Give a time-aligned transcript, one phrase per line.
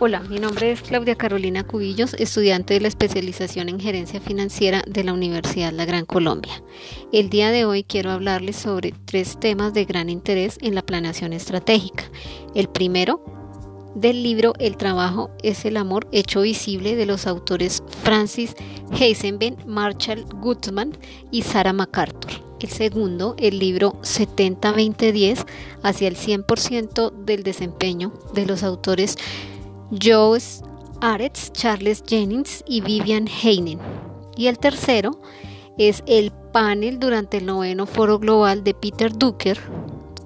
[0.00, 5.02] Hola, mi nombre es Claudia Carolina Cubillos, estudiante de la especialización en gerencia financiera de
[5.02, 6.62] la Universidad La Gran Colombia.
[7.12, 11.32] El día de hoy quiero hablarles sobre tres temas de gran interés en la planeación
[11.32, 12.04] estratégica.
[12.54, 13.24] El primero,
[13.96, 18.54] del libro El trabajo es el amor hecho visible de los autores Francis
[18.92, 20.96] Heisenberg, Marshall Gutman
[21.32, 22.30] y Sarah MacArthur.
[22.60, 25.44] El segundo, el libro 70-20-10
[25.82, 29.16] hacia el 100% del desempeño de los autores
[29.90, 30.38] Joe
[31.00, 33.78] Aretz, Charles Jennings y Vivian Heinen.
[34.36, 35.20] Y el tercero
[35.78, 39.58] es el panel durante el noveno foro global de Peter Ducker,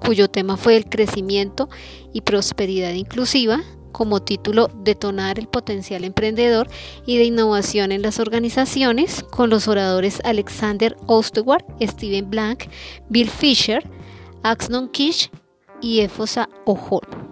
[0.05, 1.69] cuyo tema fue el crecimiento
[2.11, 6.67] y prosperidad inclusiva, como título Detonar el potencial emprendedor
[7.05, 12.65] y de innovación en las organizaciones, con los oradores Alexander Osteward, Steven Blank,
[13.09, 13.87] Bill Fisher,
[14.41, 15.29] Axnon Kish
[15.81, 17.22] y Efosa O'Hall.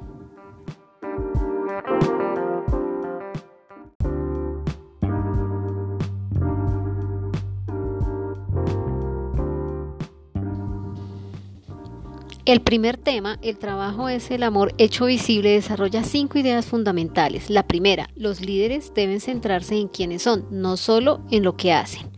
[12.52, 17.50] El primer tema, el trabajo es el amor hecho visible, desarrolla cinco ideas fundamentales.
[17.50, 22.12] La primera, los líderes deben centrarse en quiénes son, no solo en lo que hacen.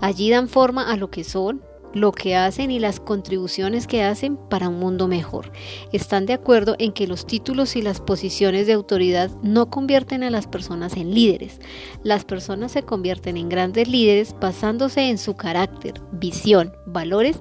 [0.00, 1.62] Allí dan forma a lo que son,
[1.94, 5.52] lo que hacen y las contribuciones que hacen para un mundo mejor.
[5.92, 10.30] Están de acuerdo en que los títulos y las posiciones de autoridad no convierten a
[10.30, 11.60] las personas en líderes.
[12.02, 17.38] Las personas se convierten en grandes líderes basándose en su carácter, visión, valores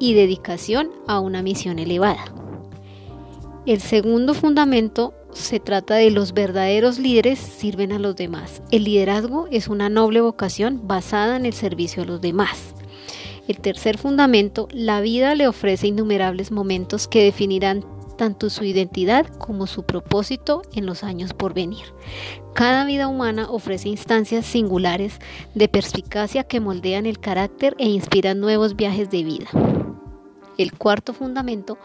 [0.00, 2.24] y dedicación a una misión elevada.
[3.66, 8.62] El segundo fundamento se trata de los verdaderos líderes sirven a los demás.
[8.72, 12.74] El liderazgo es una noble vocación basada en el servicio a los demás.
[13.46, 17.84] El tercer fundamento, la vida le ofrece innumerables momentos que definirán
[18.16, 21.84] tanto su identidad como su propósito en los años por venir.
[22.54, 25.18] Cada vida humana ofrece instancias singulares
[25.54, 29.48] de perspicacia que moldean el carácter e inspiran nuevos viajes de vida.
[30.60, 31.78] El cuarto fundamento,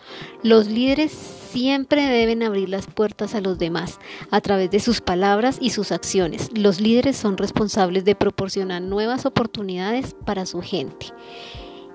[0.44, 4.00] los líderes siempre deben abrir las puertas a los demás
[4.32, 6.50] a través de sus palabras y sus acciones.
[6.54, 11.06] Los líderes son responsables de proporcionar nuevas oportunidades para su gente.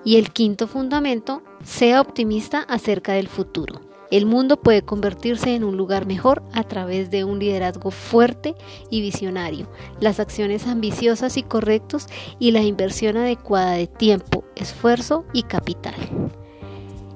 [0.03, 3.81] Y el quinto fundamento, sea optimista acerca del futuro.
[4.09, 8.55] El mundo puede convertirse en un lugar mejor a través de un liderazgo fuerte
[8.89, 12.07] y visionario, las acciones ambiciosas y correctas
[12.39, 15.93] y la inversión adecuada de tiempo, esfuerzo y capital.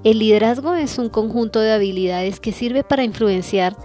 [0.05, 3.75] El liderazgo es un conjunto de habilidades que sirve para influenciar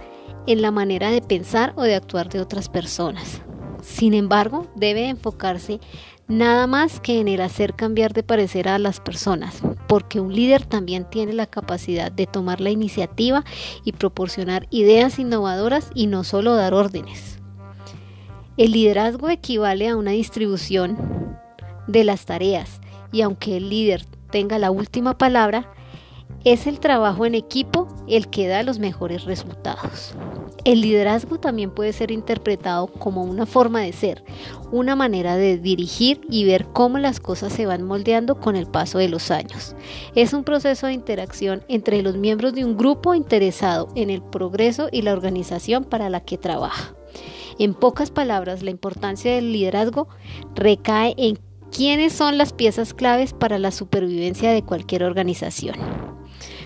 [0.45, 3.41] en la manera de pensar o de actuar de otras personas.
[3.81, 5.79] Sin embargo, debe enfocarse
[6.27, 10.63] nada más que en el hacer cambiar de parecer a las personas, porque un líder
[10.63, 13.43] también tiene la capacidad de tomar la iniciativa
[13.83, 17.39] y proporcionar ideas innovadoras y no solo dar órdenes.
[18.57, 20.99] El liderazgo equivale a una distribución
[21.87, 22.79] de las tareas
[23.11, 25.73] y aunque el líder tenga la última palabra,
[26.43, 30.15] es el trabajo en equipo el que da los mejores resultados.
[30.63, 34.23] El liderazgo también puede ser interpretado como una forma de ser,
[34.71, 38.97] una manera de dirigir y ver cómo las cosas se van moldeando con el paso
[38.97, 39.75] de los años.
[40.15, 44.89] Es un proceso de interacción entre los miembros de un grupo interesado en el progreso
[44.91, 46.93] y la organización para la que trabaja.
[47.59, 50.07] En pocas palabras, la importancia del liderazgo
[50.55, 51.39] recae en
[51.71, 55.75] quiénes son las piezas claves para la supervivencia de cualquier organización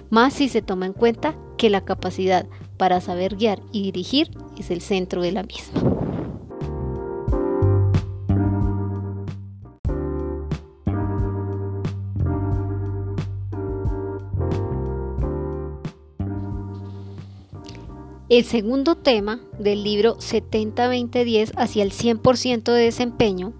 [0.10, 2.46] más si se toma en cuenta que la capacidad
[2.78, 5.96] para saber guiar y dirigir es el centro de la misma.
[18.28, 23.54] El segundo tema del libro 70-20-10 hacia el 100% de desempeño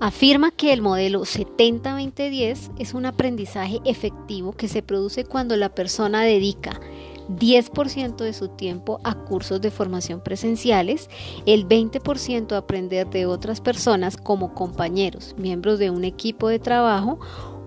[0.00, 6.22] Afirma que el modelo 70-20-10 es un aprendizaje efectivo que se produce cuando la persona
[6.22, 6.80] dedica
[7.28, 11.10] 10% de su tiempo a cursos de formación presenciales,
[11.46, 17.18] el 20% a aprender de otras personas como compañeros, miembros de un equipo de trabajo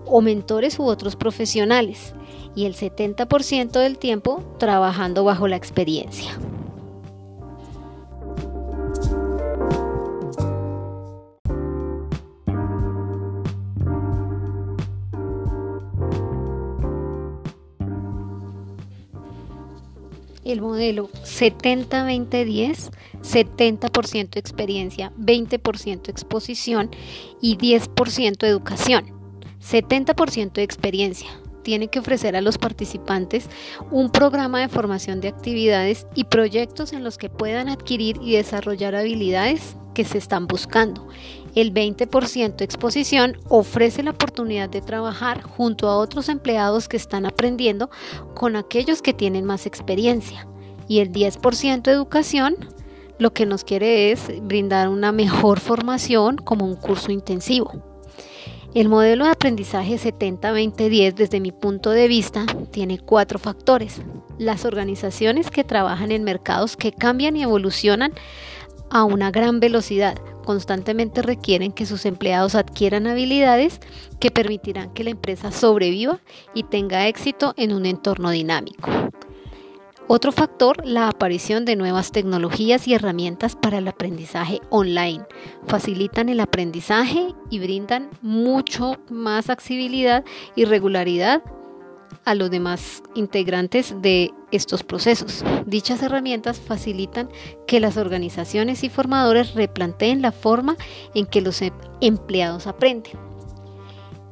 [0.06, 2.16] o mentores u otros profesionales,
[2.56, 6.32] y el 70% del tiempo trabajando bajo la experiencia.
[20.52, 26.92] El modelo 70-20-10, 70% experiencia, 20% exposición
[27.42, 29.22] y 10% educación.
[29.62, 31.30] 70% de experiencia,
[31.64, 33.48] tiene que ofrecer a los participantes
[33.92, 38.96] un programa de formación de actividades y proyectos en los que puedan adquirir y desarrollar
[38.96, 41.08] habilidades que se están buscando.
[41.54, 47.90] El 20% exposición ofrece la oportunidad de trabajar junto a otros empleados que están aprendiendo
[48.36, 50.48] con aquellos que tienen más experiencia.
[50.88, 52.56] Y el 10% educación
[53.20, 57.72] lo que nos quiere es brindar una mejor formación como un curso intensivo.
[58.74, 64.02] El modelo de aprendizaje 70-20-10 desde mi punto de vista tiene cuatro factores.
[64.38, 68.14] Las organizaciones que trabajan en mercados que cambian y evolucionan
[68.90, 73.80] a una gran velocidad constantemente requieren que sus empleados adquieran habilidades
[74.20, 76.20] que permitirán que la empresa sobreviva
[76.54, 78.90] y tenga éxito en un entorno dinámico.
[80.08, 85.24] Otro factor, la aparición de nuevas tecnologías y herramientas para el aprendizaje online.
[85.68, 91.42] Facilitan el aprendizaje y brindan mucho más accesibilidad y regularidad
[92.26, 95.44] a los demás integrantes de estos procesos.
[95.66, 97.30] Dichas herramientas facilitan
[97.68, 100.76] que las organizaciones y formadores replanteen la forma
[101.16, 103.14] en que los em-, empleados aprenden.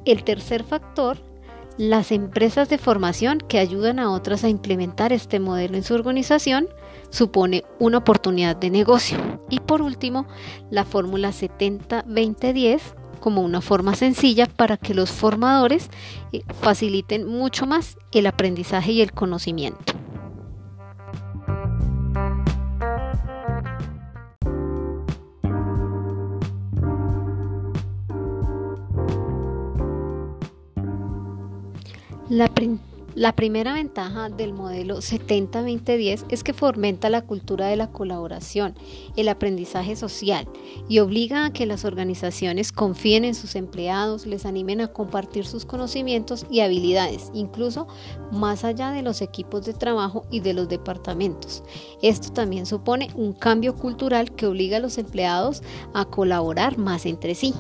[0.06, 1.18] El tercer factor
[1.80, 6.68] las empresas de formación que ayudan a otras a implementar este modelo en su organización
[7.10, 9.18] supone una oportunidad de negocio.
[9.50, 10.28] Y por último,
[10.70, 12.82] la fórmula 70-20-10
[13.20, 15.90] como una forma sencilla para que los formadores
[16.32, 19.94] eh, faciliten mucho más el aprendizaje y el conocimiento.
[32.30, 32.48] La,
[33.36, 38.76] primera ventaja del modelo 70-20-10 es que fomenta la cultura de la colaboración,
[39.18, 40.48] el aprendizaje social
[40.88, 45.66] y obliga a que las organizaciones confíen en sus empleados, les animen a compartir sus
[45.66, 47.90] conocimientos y habilidades, incluso
[48.32, 51.62] más allá de los equipos de trabajo y de los departamentos.
[52.02, 55.62] Esto también supone un cambio cultural que obliga a los empleados
[55.94, 57.54] a colaborar más entre sí.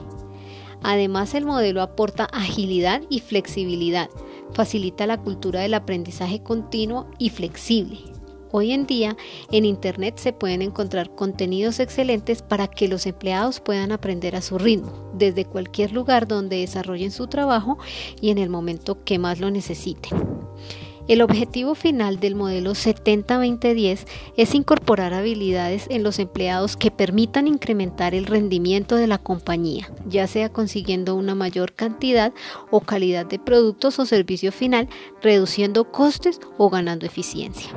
[0.83, 4.09] Además, el modelo aporta agilidad y flexibilidad
[4.53, 7.99] facilita la cultura del aprendizaje continuo y flexible.
[8.51, 9.15] Hoy en día
[9.51, 14.57] en Internet se pueden encontrar contenidos excelentes para que los empleados puedan aprender a su
[14.57, 17.77] ritmo, desde cualquier lugar donde desarrollen su trabajo
[18.19, 20.17] y en el momento que más lo necesiten.
[21.09, 24.05] El objetivo final del modelo 70-20-10
[24.37, 30.27] es incorporar habilidades en los empleados que permitan incrementar el rendimiento de la compañía, ya
[30.27, 32.31] sea consiguiendo una mayor cantidad
[32.69, 34.87] o calidad de productos o servicio final,
[35.19, 37.71] reduciendo costes o ganando eficiencia.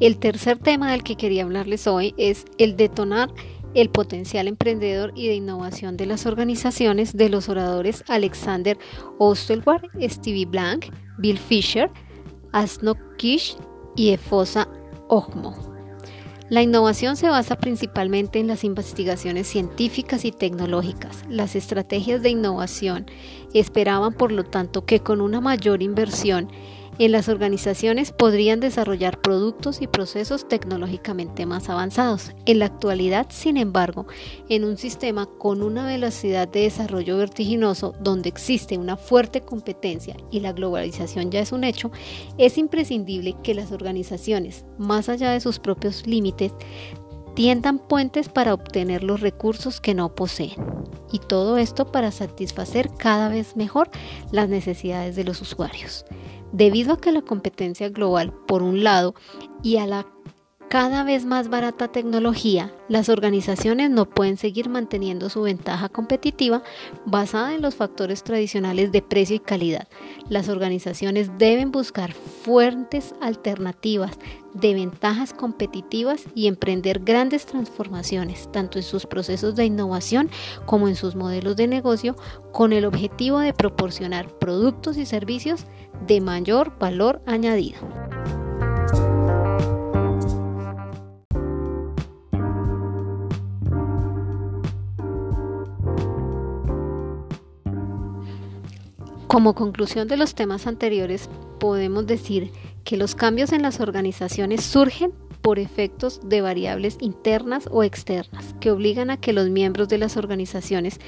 [0.00, 3.30] El tercer tema del que quería hablarles hoy es el detonar
[3.74, 8.78] el potencial emprendedor y de innovación de las organizaciones de los oradores Alexander
[9.18, 10.86] Osterwald, Stevie Blank,
[11.18, 11.90] Bill Fisher,
[12.52, 13.56] Asno Kish
[13.94, 14.68] y Efosa
[15.08, 15.54] Ogmo.
[16.48, 21.24] La innovación se basa principalmente en las investigaciones científicas y tecnológicas.
[21.28, 23.06] Las estrategias de innovación
[23.54, 26.50] esperaban, por lo tanto, que con una mayor inversión
[27.00, 32.32] en las organizaciones podrían desarrollar productos y procesos tecnológicamente más avanzados.
[32.44, 34.06] En la actualidad, sin embargo,
[34.50, 40.40] en un sistema con una velocidad de desarrollo vertiginoso donde existe una fuerte competencia y
[40.40, 41.90] la globalización ya es un hecho,
[42.36, 46.52] es imprescindible que las organizaciones, más allá de sus propios límites,
[47.34, 50.52] tiendan puentes para obtener los recursos que no poseen.
[51.10, 53.88] Y todo esto para satisfacer cada vez mejor
[54.32, 56.04] las necesidades de los usuarios.
[56.52, 59.14] Debido a que la competencia global, por un lado,
[59.62, 60.06] y a la
[60.70, 66.62] cada vez más barata tecnología, las organizaciones no pueden seguir manteniendo su ventaja competitiva
[67.04, 69.88] basada en los factores tradicionales de precio y calidad.
[70.28, 74.16] Las organizaciones deben buscar fuentes alternativas
[74.54, 80.30] de ventajas competitivas y emprender grandes transformaciones, tanto en sus procesos de innovación
[80.66, 82.14] como en sus modelos de negocio,
[82.52, 85.66] con el objetivo de proporcionar productos y servicios
[86.06, 87.78] de mayor valor añadido.
[99.30, 101.30] Como conclusión de los temas anteriores,
[101.60, 102.50] podemos decir
[102.82, 105.12] que los cambios en las organizaciones surgen
[105.50, 110.16] por efectos de variables internas o externas que obligan a que los miembros de las
[110.16, 111.00] organizaciones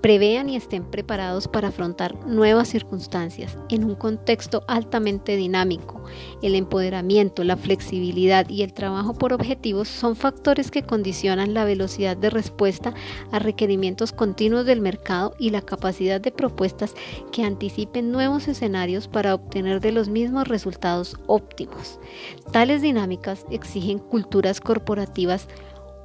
[0.00, 5.97] prevean y estén preparados para afrontar nuevas circunstancias en un contexto altamente dinámico,
[6.42, 12.16] el empoderamiento, la flexibilidad y el trabajo por objetivos son factores que condicionan la velocidad
[12.16, 12.94] de respuesta
[13.32, 16.94] a requerimientos continuos del mercado y la capacidad de propuestas
[17.32, 21.98] que anticipen nuevos escenarios para obtener de los mismos resultados óptimos.
[22.52, 25.48] Tales dinámicas exigen culturas corporativas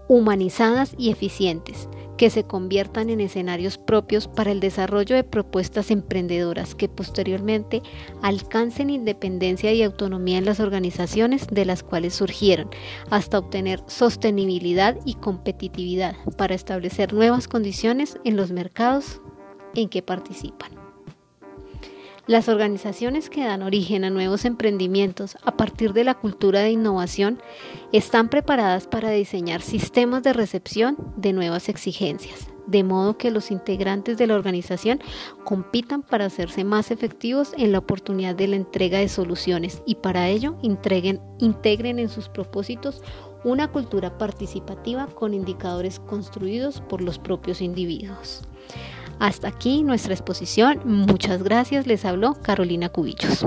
[0.08, 6.76] humanizadas y eficientes, que se conviertan en escenarios propios para el desarrollo de propuestas emprendedoras
[6.76, 7.82] que posteriormente
[8.22, 12.70] alcancen independencia y autonomía en las organizaciones de las cuales surgieron,
[13.10, 19.22] hasta obtener sostenibilidad y competitividad para establecer nuevas condiciones en los mercados
[19.76, 20.83] en que participan.
[22.26, 27.42] Las organizaciones que dan origen a nuevos emprendimientos a partir de la cultura de innovación
[27.92, 34.18] están preparadas para diseñar sistemas de recepción de nuevas exigencias, de modo que los integrantes
[34.18, 35.02] de la organización
[35.44, 40.30] compitan para hacerse más efectivos en la oportunidad de la entrega de soluciones y para
[40.30, 41.20] ello integren,
[42.00, 43.02] en sus propósitos
[43.44, 48.44] una cultura participativa con indicadores construidos por los propios individuos.
[49.24, 50.82] Hasta aquí nuestra exposición.
[50.84, 51.88] Muchas gracias.
[51.88, 53.46] Les habló Carolina Cubillos.